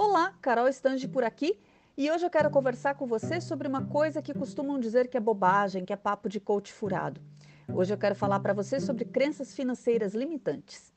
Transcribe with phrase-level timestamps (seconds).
[0.00, 1.58] Olá, Carol Stange por aqui
[1.96, 5.20] e hoje eu quero conversar com você sobre uma coisa que costumam dizer que é
[5.20, 7.20] bobagem, que é papo de coach furado.
[7.74, 10.94] Hoje eu quero falar para você sobre crenças financeiras limitantes.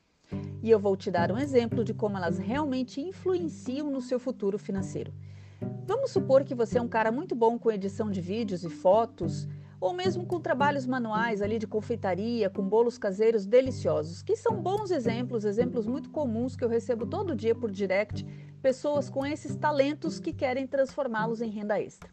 [0.62, 4.56] E eu vou te dar um exemplo de como elas realmente influenciam no seu futuro
[4.56, 5.12] financeiro.
[5.84, 9.48] Vamos supor que você é um cara muito bom com edição de vídeos e fotos,
[9.82, 14.92] ou mesmo com trabalhos manuais ali de confeitaria, com bolos caseiros deliciosos, que são bons
[14.92, 18.24] exemplos, exemplos muito comuns que eu recebo todo dia por direct,
[18.62, 22.08] pessoas com esses talentos que querem transformá-los em renda extra.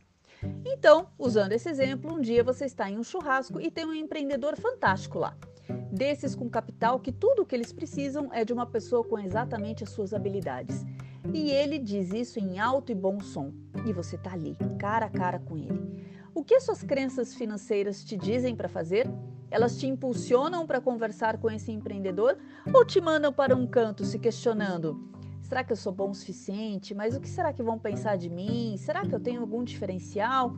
[0.66, 4.58] Então, usando esse exemplo, um dia você está em um churrasco e tem um empreendedor
[4.58, 5.38] fantástico lá.
[5.92, 9.84] Desses com capital que tudo o que eles precisam é de uma pessoa com exatamente
[9.84, 10.84] as suas habilidades.
[11.32, 13.54] E ele diz isso em alto e bom som.
[13.86, 16.00] E você está ali, cara a cara com ele.
[16.34, 19.08] O que suas crenças financeiras te dizem para fazer?
[19.50, 22.38] Elas te impulsionam para conversar com esse empreendedor
[22.74, 25.10] ou te mandam para um canto se questionando:
[25.42, 26.94] será que eu sou bom o suficiente?
[26.94, 28.78] Mas o que será que vão pensar de mim?
[28.78, 30.54] Será que eu tenho algum diferencial?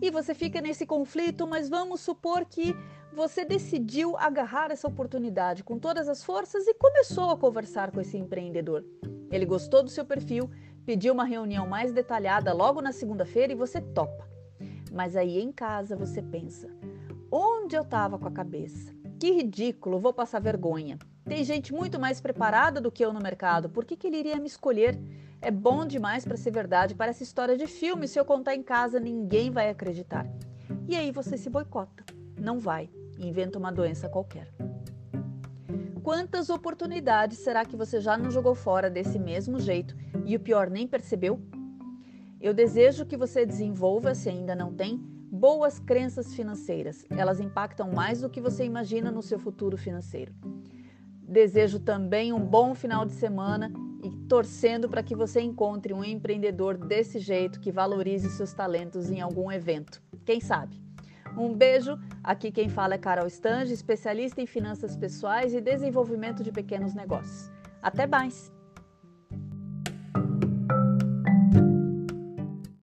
[0.00, 2.76] E você fica nesse conflito, mas vamos supor que
[3.12, 8.16] você decidiu agarrar essa oportunidade com todas as forças e começou a conversar com esse
[8.16, 8.84] empreendedor.
[9.32, 10.48] Ele gostou do seu perfil,
[10.86, 14.37] pediu uma reunião mais detalhada logo na segunda-feira e você topa.
[14.92, 16.68] Mas aí em casa você pensa:
[17.30, 18.92] onde eu estava com a cabeça?
[19.18, 20.98] Que ridículo, vou passar vergonha.
[21.24, 24.36] Tem gente muito mais preparada do que eu no mercado, por que, que ele iria
[24.36, 24.98] me escolher?
[25.40, 28.08] É bom demais para ser verdade, parece história de filme.
[28.08, 30.26] Se eu contar em casa, ninguém vai acreditar.
[30.88, 32.04] E aí você se boicota.
[32.40, 34.48] Não vai, inventa uma doença qualquer.
[36.02, 39.94] Quantas oportunidades será que você já não jogou fora desse mesmo jeito
[40.24, 41.38] e o pior nem percebeu?
[42.40, 44.98] Eu desejo que você desenvolva, se ainda não tem,
[45.30, 47.04] boas crenças financeiras.
[47.10, 50.32] Elas impactam mais do que você imagina no seu futuro financeiro.
[51.22, 53.70] Desejo também um bom final de semana
[54.02, 59.20] e torcendo para que você encontre um empreendedor desse jeito que valorize seus talentos em
[59.20, 60.00] algum evento.
[60.24, 60.80] Quem sabe?
[61.36, 61.98] Um beijo.
[62.22, 67.50] Aqui quem fala é Carol Stange, especialista em finanças pessoais e desenvolvimento de pequenos negócios.
[67.82, 68.57] Até mais!